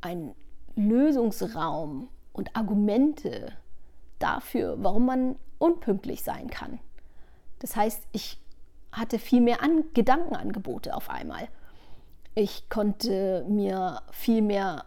einen 0.00 0.34
Lösungsraum 0.76 2.08
und 2.32 2.56
Argumente 2.56 3.52
dafür, 4.18 4.76
warum 4.78 5.06
man 5.06 5.36
unpünktlich 5.58 6.22
sein 6.22 6.48
kann. 6.48 6.78
Das 7.58 7.76
heißt, 7.76 8.02
ich 8.12 8.38
hatte 8.92 9.18
viel 9.18 9.40
mehr 9.40 9.62
An 9.62 9.84
Gedankenangebote 9.94 10.94
auf 10.94 11.10
einmal. 11.10 11.48
Ich 12.34 12.68
konnte 12.68 13.44
mir 13.48 14.02
viel 14.10 14.42
mehr 14.42 14.84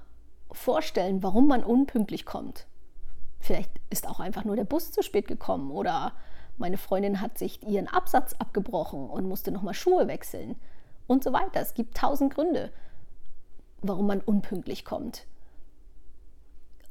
vorstellen, 0.51 1.23
warum 1.23 1.47
man 1.47 1.63
unpünktlich 1.63 2.25
kommt. 2.25 2.67
Vielleicht 3.39 3.71
ist 3.89 4.07
auch 4.07 4.19
einfach 4.19 4.45
nur 4.45 4.55
der 4.55 4.63
Bus 4.63 4.91
zu 4.91 5.03
spät 5.03 5.27
gekommen 5.27 5.71
oder 5.71 6.13
meine 6.57 6.77
Freundin 6.77 7.19
hat 7.19 7.37
sich 7.37 7.61
ihren 7.67 7.87
Absatz 7.87 8.33
abgebrochen 8.33 9.09
und 9.09 9.27
musste 9.27 9.51
nochmal 9.51 9.73
Schuhe 9.73 10.07
wechseln 10.07 10.55
und 11.07 11.23
so 11.23 11.33
weiter. 11.33 11.59
Es 11.59 11.73
gibt 11.73 11.97
tausend 11.97 12.33
Gründe, 12.33 12.71
warum 13.83 14.07
man 14.07 14.21
unpünktlich 14.21 14.85
kommt. 14.85 15.25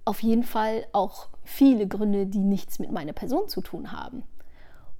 Auf 0.04 0.22
jeden 0.22 0.44
Fall 0.44 0.86
auch 0.92 1.28
viele 1.44 1.86
Gründe, 1.86 2.26
die 2.26 2.38
nichts 2.38 2.78
mit 2.78 2.90
meiner 2.90 3.12
Person 3.12 3.48
zu 3.48 3.60
tun 3.60 3.92
haben. 3.92 4.22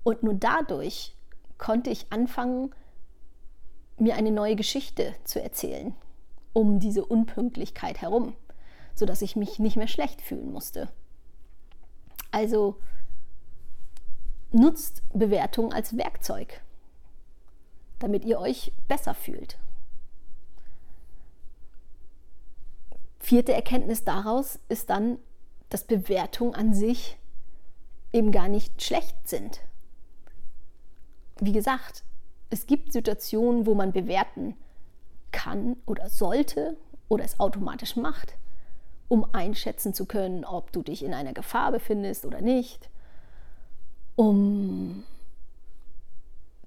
Und 0.05 0.23
nur 0.23 0.35
dadurch 0.35 1.17
konnte 1.59 1.91
ich 1.91 2.07
anfangen, 2.11 2.75
mir 3.99 4.17
eine 4.17 4.31
neue 4.31 4.57
Geschichte 4.57 5.15
zu 5.25 5.43
erzählen 5.43 5.95
um 6.55 6.81
diese 6.81 7.07
Unpünktlichkeit 7.07 8.03
herum 8.03 8.35
sodass 8.95 9.23
ich 9.23 9.37
mich 9.37 9.59
nicht 9.59 9.77
mehr 9.77 9.89
schlecht 9.89 10.21
fühlen 10.21 10.53
musste. 10.53 10.89
Also 12.31 12.79
nutzt 14.51 15.03
Bewertung 15.13 15.73
als 15.73 15.97
Werkzeug, 15.97 16.61
damit 17.99 18.25
ihr 18.25 18.39
euch 18.39 18.73
besser 18.89 19.15
fühlt. 19.15 19.59
Vierte 23.23 23.52
Erkenntnis 23.52 24.02
daraus 24.02 24.59
ist 24.69 24.91
dann, 24.91 25.17
dass 25.69 25.85
Bewertungen 25.85 26.57
an 26.57 26.75
sich 26.75 27.17
eben 28.12 28.33
gar 28.33 28.49
nicht 28.49 28.83
schlecht 28.83 29.17
sind. 29.29 29.61
Wie 31.38 31.52
gesagt, 31.52 32.02
es 32.50 32.67
gibt 32.67 32.93
Situationen, 32.93 33.64
wo 33.64 33.75
man 33.75 33.93
bewerten 33.93 34.57
kann 35.31 35.76
oder 35.87 36.09
sollte 36.09 36.76
oder 37.09 37.25
es 37.25 37.38
automatisch 37.38 37.95
macht, 37.95 38.35
um 39.07 39.25
einschätzen 39.33 39.95
zu 39.95 40.05
können, 40.07 40.45
ob 40.45 40.73
du 40.73 40.83
dich 40.83 41.05
in 41.05 41.14
einer 41.14 41.33
Gefahr 41.33 41.71
befindest 41.71 42.26
oder 42.26 42.41
nicht, 42.41 42.91
um 44.17 45.05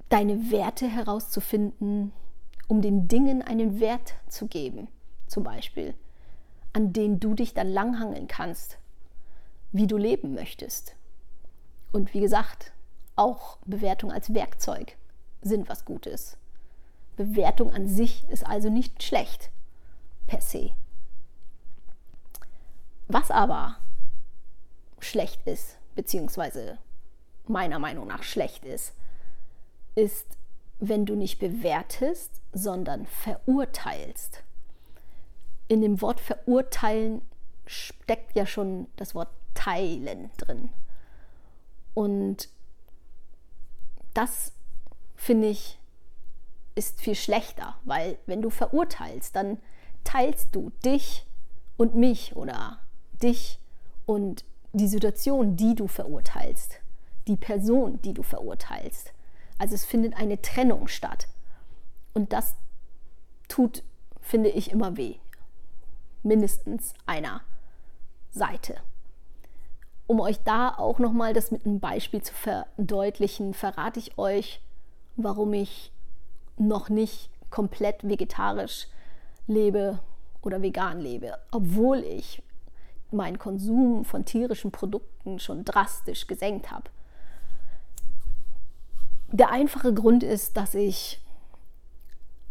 deine 0.07 0.51
Werte 0.51 0.88
herauszufinden, 0.88 2.13
um 2.69 2.81
den 2.81 3.09
Dingen 3.09 3.41
einen 3.41 3.81
Wert 3.81 4.15
zu 4.29 4.47
geben, 4.47 4.88
zum 5.27 5.43
Beispiel, 5.43 5.93
an 6.75 6.91
den 6.91 7.22
du 7.22 7.36
dich 7.36 7.53
dann 7.53 7.70
langhangeln 7.70 8.27
kannst, 8.27 8.77
wie 9.72 9.88
du 9.88 9.96
leben 9.96 10.34
möchtest. 10.34 10.98
Und 11.94 12.13
wie 12.13 12.20
gesagt, 12.20 12.74
auch 13.15 13.60
Bewertung 13.65 14.12
als 14.12 14.34
Werkzeug 14.34 14.98
sind 15.41 15.70
was 15.70 15.86
Gutes. 15.86 16.36
Bewertung 17.15 17.72
an 17.72 17.88
sich 17.88 18.29
ist 18.29 18.46
also 18.46 18.70
nicht 18.70 19.03
schlecht 19.03 19.51
per 20.27 20.41
se. 20.41 20.72
Was 23.08 23.32
aber 23.32 23.77
schlecht 25.00 25.48
ist, 25.48 25.77
beziehungsweise 25.96 26.77
meiner 27.48 27.79
Meinung 27.79 28.05
nach 28.05 28.24
schlecht 28.24 28.65
ist, 28.65 28.94
ist, 29.96 30.27
wenn 30.79 31.05
du 31.05 31.15
nicht 31.15 31.39
bewertest, 31.39 32.41
sondern 32.51 33.05
verurteilst. 33.05 34.44
In 35.67 35.81
dem 35.81 36.01
Wort 36.01 36.19
verurteilen 36.19 37.22
steckt 37.65 38.36
ja 38.36 38.45
schon 38.45 38.88
das 38.95 39.15
Wort 39.15 39.29
teilen 39.53 40.29
drin. 40.38 40.69
Und 41.93 42.50
das 44.13 44.51
finde 45.15 45.48
ich 45.48 45.79
ist 46.75 47.00
viel 47.00 47.15
schlechter, 47.15 47.77
weil 47.86 48.17
wenn 48.25 48.41
du 48.41 48.50
verurteilst, 48.50 49.36
dann 49.36 49.57
teilst 50.03 50.53
du 50.53 50.72
dich 50.84 51.25
und 51.77 51.95
mich 51.95 52.36
oder 52.36 52.79
dich 53.24 53.60
und 54.05 54.43
die 54.74 54.89
Situation, 54.89 55.55
die 55.55 55.74
du 55.74 55.88
verurteilst, 55.88 56.79
die 57.27 57.38
Person, 57.38 58.01
die 58.01 58.13
du 58.13 58.24
verurteilst. 58.24 59.13
Also 59.57 59.74
es 59.74 59.86
findet 59.86 60.15
eine 60.17 60.41
Trennung 60.41 60.89
statt. 60.89 61.29
Und 62.13 62.34
das 62.34 62.55
tut, 63.48 63.84
finde 64.19 64.50
ich, 64.50 64.72
immer 64.72 64.98
weh. 64.98 65.15
Mindestens 66.25 66.96
einer 67.05 67.41
Seite. 68.32 68.77
Um 70.08 70.20
euch 70.20 70.39
da 70.44 70.70
auch 70.70 70.98
nochmal 70.98 71.34
das 71.34 71.51
mit 71.51 71.67
einem 71.67 71.79
Beispiel 71.79 72.24
zu 72.24 72.34
verdeutlichen, 72.34 73.53
verrate 73.53 74.00
ich 74.00 74.17
euch, 74.17 74.60
warum 75.17 75.53
ich 75.53 75.91
noch 76.58 76.89
nicht 76.89 77.29
komplett 77.51 78.08
vegetarisch 78.08 78.88
lebe 79.46 80.00
oder 80.41 80.63
vegan 80.63 81.00
lebe, 81.00 81.38
obwohl 81.51 82.00
ich 82.00 82.41
meinen 83.12 83.38
Konsum 83.38 84.03
von 84.03 84.25
tierischen 84.25 84.72
Produkten 84.72 85.38
schon 85.38 85.63
drastisch 85.63 86.25
gesenkt 86.25 86.72
habe. 86.72 86.89
Der 89.32 89.51
einfache 89.51 89.93
Grund 89.93 90.23
ist, 90.23 90.58
dass 90.58 90.73
ich 90.73 91.21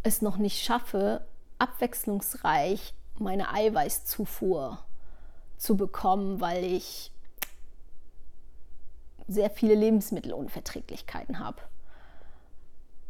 es 0.04 0.22
noch 0.22 0.36
nicht 0.36 0.62
schaffe, 0.62 1.26
abwechslungsreich 1.58 2.94
meine 3.18 3.52
Eiweißzufuhr 3.52 4.78
zu 5.56 5.76
bekommen, 5.76 6.40
weil 6.40 6.64
ich 6.64 7.10
sehr 9.26 9.50
viele 9.50 9.74
Lebensmittelunverträglichkeiten 9.74 11.38
habe. 11.38 11.58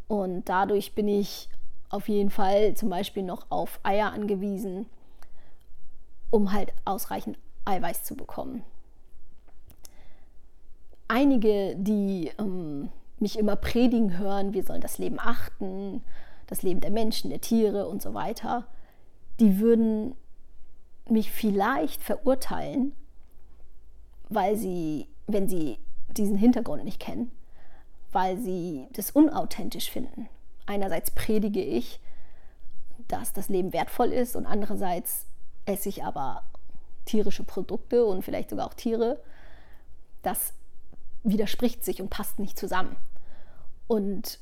Und 0.06 0.48
dadurch 0.48 0.94
bin 0.94 1.08
ich 1.08 1.48
auf 1.88 2.08
jeden 2.08 2.30
Fall 2.30 2.74
zum 2.74 2.88
Beispiel 2.88 3.22
noch 3.22 3.46
auf 3.50 3.80
Eier 3.82 4.12
angewiesen, 4.12 4.86
um 6.30 6.52
halt 6.52 6.72
ausreichend 6.84 7.38
Eiweiß 7.64 8.04
zu 8.04 8.14
bekommen. 8.14 8.62
Einige, 11.08 11.76
die 11.76 12.30
ähm, 12.38 12.90
mich 13.18 13.38
immer 13.38 13.56
predigen 13.56 14.18
hören, 14.18 14.52
wir 14.52 14.64
sollen 14.64 14.80
das 14.80 14.98
Leben 14.98 15.18
achten, 15.18 16.02
das 16.46 16.62
Leben 16.62 16.80
der 16.80 16.90
Menschen, 16.90 17.30
der 17.30 17.40
Tiere 17.40 17.88
und 17.88 18.02
so 18.02 18.14
weiter, 18.14 18.66
die 19.40 19.58
würden 19.58 20.14
mich 21.08 21.30
vielleicht 21.30 22.02
verurteilen, 22.02 22.92
weil 24.28 24.56
sie, 24.56 25.08
wenn 25.26 25.48
sie 25.48 25.78
diesen 26.08 26.36
Hintergrund 26.36 26.84
nicht 26.84 27.00
kennen, 27.00 27.30
weil 28.12 28.38
sie 28.38 28.86
das 28.92 29.10
unauthentisch 29.10 29.90
finden. 29.90 30.28
Einerseits 30.66 31.10
predige 31.10 31.62
ich, 31.62 32.00
dass 33.08 33.32
das 33.32 33.48
Leben 33.48 33.72
wertvoll 33.72 34.12
ist 34.12 34.36
und 34.36 34.46
andererseits 34.46 35.26
esse 35.66 35.88
ich 35.88 36.04
aber 36.04 36.42
tierische 37.04 37.44
Produkte 37.44 38.04
und 38.04 38.22
vielleicht 38.24 38.50
sogar 38.50 38.66
auch 38.66 38.74
Tiere. 38.74 39.20
Das 40.22 40.54
widerspricht 41.22 41.84
sich 41.84 42.00
und 42.00 42.08
passt 42.08 42.38
nicht 42.38 42.58
zusammen. 42.58 42.96
Und 43.86 44.38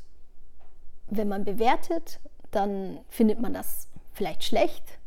wenn 1.08 1.28
man 1.28 1.44
bewertet, 1.44 2.20
dann 2.50 3.00
findet 3.08 3.40
man 3.40 3.54
das 3.54 3.88
vielleicht 4.12 4.44
schlecht. 4.44 4.98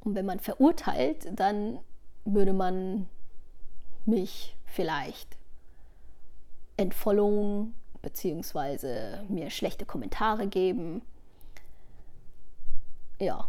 Und 0.00 0.14
wenn 0.14 0.26
man 0.26 0.40
verurteilt, 0.40 1.28
dann 1.32 1.78
würde 2.24 2.52
man 2.52 3.08
mich 4.06 4.56
vielleicht 4.66 5.36
entfollowen 6.76 7.74
beziehungsweise 8.00 9.24
mir 9.28 9.50
schlechte 9.50 9.84
Kommentare 9.84 10.46
geben. 10.46 11.02
Ja, 13.20 13.48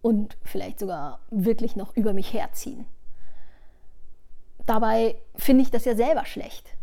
und 0.00 0.36
vielleicht 0.42 0.80
sogar 0.80 1.20
wirklich 1.30 1.76
noch 1.76 1.94
über 1.96 2.12
mich 2.12 2.32
herziehen. 2.32 2.86
Dabei 4.66 5.16
finde 5.34 5.62
ich 5.62 5.70
das 5.70 5.84
ja 5.84 5.94
selber 5.94 6.24
schlecht. 6.24 6.76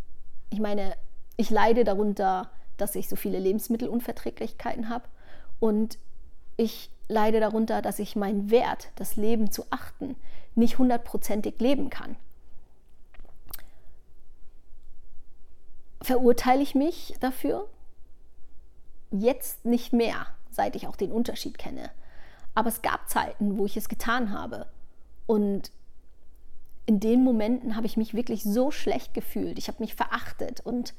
Ich 0.50 0.60
meine, 0.60 0.96
ich 1.38 1.50
leide 1.50 1.84
darunter, 1.84 2.50
dass 2.78 2.96
ich 2.96 3.10
so 3.10 3.16
viele 3.16 3.40
Lebensmittelunverträglichkeiten 3.40 4.90
habe 4.90 5.06
und 5.60 5.98
ich 6.58 6.92
leide 7.10 7.40
darunter, 7.40 7.82
dass 7.82 8.00
ich 8.00 8.16
meinen 8.16 8.50
Wert, 8.50 8.90
das 8.96 9.18
Leben 9.18 9.52
zu 9.52 9.66
achten, 9.72 10.16
nicht 10.56 10.78
hundertprozentig 10.78 11.60
leben 11.60 11.90
kann. 11.90 12.16
Verurteile 16.02 16.62
ich 16.62 16.76
mich 16.76 17.16
dafür? 17.20 17.68
Jetzt 19.12 19.66
nicht 19.66 19.92
mehr, 19.92 20.28
seit 20.50 20.76
ich 20.76 20.88
auch 20.88 20.96
den 20.96 21.12
Unterschied 21.12 21.58
kenne. 21.58 21.90
Aber 22.56 22.70
es 22.70 22.82
gab 22.82 23.10
Zeiten, 23.10 23.58
wo 23.58 23.66
ich 23.66 23.76
es 23.76 23.90
getan 23.90 24.32
habe. 24.32 24.68
Und 25.26 25.72
in 26.86 27.00
den 27.00 27.24
Momenten 27.24 27.76
habe 27.76 27.86
ich 27.86 27.98
mich 27.98 28.14
wirklich 28.14 28.44
so 28.44 28.72
schlecht 28.72 29.14
gefühlt. 29.14 29.58
Ich 29.58 29.68
habe 29.68 29.82
mich 29.82 29.96
verachtet. 29.96 30.62
Und 30.62 30.94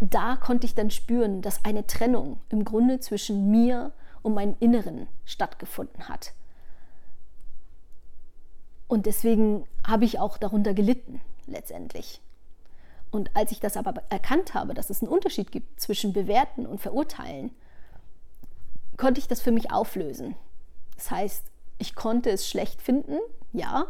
da 0.00 0.36
konnte 0.36 0.66
ich 0.66 0.74
dann 0.74 0.90
spüren, 0.90 1.42
dass 1.42 1.64
eine 1.64 1.86
Trennung 1.86 2.40
im 2.50 2.64
Grunde 2.64 3.00
zwischen 3.00 3.50
mir 3.50 3.92
und 4.22 4.34
meinem 4.34 4.56
Inneren 4.60 5.08
stattgefunden 5.24 6.08
hat. 6.08 6.32
Und 8.88 9.06
deswegen 9.06 9.66
habe 9.86 10.04
ich 10.04 10.18
auch 10.18 10.38
darunter 10.38 10.74
gelitten, 10.74 11.20
letztendlich. 11.46 12.20
Und 13.10 13.34
als 13.34 13.52
ich 13.52 13.60
das 13.60 13.76
aber 13.76 14.02
erkannt 14.10 14.54
habe, 14.54 14.74
dass 14.74 14.90
es 14.90 15.02
einen 15.02 15.10
Unterschied 15.10 15.52
gibt 15.52 15.80
zwischen 15.80 16.12
bewerten 16.12 16.66
und 16.66 16.80
verurteilen, 16.80 17.50
konnte 18.96 19.20
ich 19.20 19.28
das 19.28 19.40
für 19.40 19.52
mich 19.52 19.70
auflösen. 19.70 20.34
Das 20.96 21.10
heißt, 21.10 21.44
ich 21.78 21.94
konnte 21.94 22.30
es 22.30 22.48
schlecht 22.48 22.82
finden, 22.82 23.18
ja, 23.52 23.86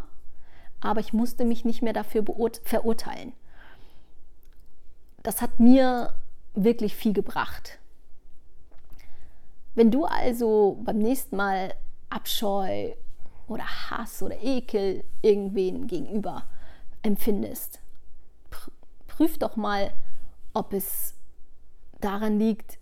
aber 0.80 1.00
ich 1.00 1.12
musste 1.12 1.44
mich 1.44 1.64
nicht 1.64 1.82
mehr 1.82 1.92
dafür 1.92 2.24
verurteilen. 2.62 3.32
Das 5.22 5.42
hat 5.42 5.58
mir 5.58 6.14
wirklich 6.54 6.94
viel 6.94 7.12
gebracht. 7.12 7.77
Wenn 9.78 9.92
du 9.92 10.06
also 10.06 10.76
beim 10.82 10.98
nächsten 10.98 11.36
Mal 11.36 11.72
Abscheu 12.10 12.94
oder 13.46 13.62
Hass 13.62 14.20
oder 14.24 14.34
Ekel 14.42 15.04
irgendwen 15.22 15.86
gegenüber 15.86 16.42
empfindest, 17.02 17.78
prüf 19.06 19.38
doch 19.38 19.54
mal, 19.54 19.92
ob 20.52 20.72
es 20.72 21.14
daran 22.00 22.40
liegt, 22.40 22.80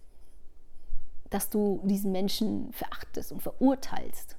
dass 1.28 1.50
du 1.50 1.82
diesen 1.84 2.12
Menschen 2.12 2.72
verachtest 2.72 3.30
und 3.30 3.42
verurteilst. 3.42 4.38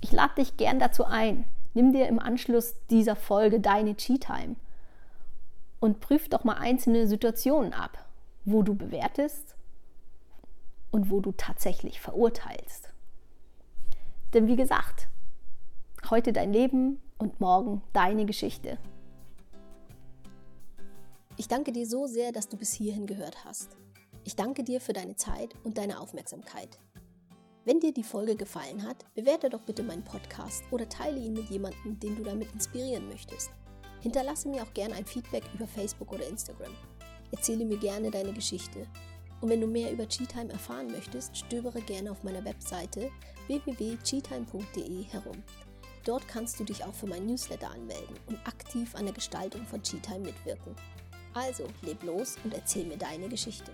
Ich 0.00 0.12
lade 0.12 0.36
dich 0.36 0.56
gern 0.56 0.78
dazu 0.78 1.04
ein. 1.04 1.44
Nimm 1.74 1.92
dir 1.92 2.08
im 2.08 2.18
Anschluss 2.18 2.76
dieser 2.88 3.14
Folge 3.14 3.60
deine 3.60 3.94
Cheat-Time 3.94 4.56
und 5.80 6.00
prüf 6.00 6.30
doch 6.30 6.44
mal 6.44 6.56
einzelne 6.56 7.06
Situationen 7.06 7.74
ab, 7.74 8.06
wo 8.46 8.62
du 8.62 8.74
bewertest 8.74 9.54
und 10.90 11.10
wo 11.10 11.20
du 11.20 11.32
tatsächlich 11.32 12.00
verurteilst. 12.00 12.92
Denn 14.34 14.46
wie 14.46 14.56
gesagt, 14.56 15.08
heute 16.08 16.32
dein 16.32 16.52
Leben 16.52 17.00
und 17.18 17.40
morgen 17.40 17.82
deine 17.92 18.26
Geschichte. 18.26 18.78
Ich 21.36 21.48
danke 21.48 21.72
dir 21.72 21.86
so 21.86 22.06
sehr, 22.06 22.32
dass 22.32 22.48
du 22.48 22.56
bis 22.56 22.72
hierhin 22.72 23.06
gehört 23.06 23.44
hast. 23.44 23.76
Ich 24.24 24.36
danke 24.36 24.62
dir 24.62 24.80
für 24.80 24.92
deine 24.92 25.16
Zeit 25.16 25.54
und 25.64 25.78
deine 25.78 26.00
Aufmerksamkeit. 26.00 26.78
Wenn 27.64 27.80
dir 27.80 27.92
die 27.92 28.02
Folge 28.02 28.36
gefallen 28.36 28.86
hat, 28.86 29.04
bewerte 29.14 29.50
doch 29.50 29.62
bitte 29.62 29.82
meinen 29.82 30.04
Podcast 30.04 30.64
oder 30.70 30.88
teile 30.88 31.18
ihn 31.18 31.34
mit 31.34 31.50
jemandem, 31.50 31.98
den 31.98 32.16
du 32.16 32.22
damit 32.22 32.52
inspirieren 32.52 33.08
möchtest. 33.08 33.50
Hinterlasse 34.00 34.48
mir 34.48 34.62
auch 34.62 34.72
gerne 34.72 34.94
ein 34.94 35.04
Feedback 35.04 35.44
über 35.54 35.66
Facebook 35.66 36.12
oder 36.12 36.26
Instagram. 36.26 36.72
Erzähle 37.32 37.64
mir 37.64 37.78
gerne 37.78 38.10
deine 38.10 38.32
Geschichte. 38.32 38.86
Und 39.40 39.48
wenn 39.48 39.60
du 39.60 39.66
mehr 39.66 39.92
über 39.92 40.06
Cheatime 40.06 40.52
erfahren 40.52 40.88
möchtest, 40.88 41.36
stöbere 41.36 41.80
gerne 41.80 42.10
auf 42.10 42.22
meiner 42.22 42.44
Webseite 42.44 43.10
www.cheatime.de 43.46 45.04
herum. 45.04 45.42
Dort 46.04 46.26
kannst 46.28 46.58
du 46.60 46.64
dich 46.64 46.84
auch 46.84 46.94
für 46.94 47.06
mein 47.06 47.26
Newsletter 47.26 47.70
anmelden 47.70 48.16
und 48.26 48.38
aktiv 48.46 48.94
an 48.94 49.04
der 49.04 49.14
Gestaltung 49.14 49.66
von 49.66 49.82
Cheatime 49.82 50.20
mitwirken. 50.20 50.74
Also, 51.34 51.66
leb 51.82 52.02
los 52.02 52.36
und 52.42 52.54
erzähl 52.54 52.86
mir 52.86 52.96
deine 52.96 53.28
Geschichte. 53.28 53.72